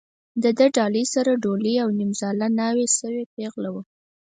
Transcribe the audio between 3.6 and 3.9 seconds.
وه.